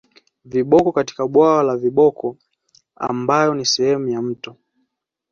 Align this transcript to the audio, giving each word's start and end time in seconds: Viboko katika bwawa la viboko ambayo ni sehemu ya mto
Viboko 0.45 0.91
katika 0.91 1.27
bwawa 1.27 1.63
la 1.63 1.77
viboko 1.77 2.37
ambayo 2.95 3.53
ni 3.55 3.65
sehemu 3.65 4.07
ya 4.09 4.21
mto 4.21 4.55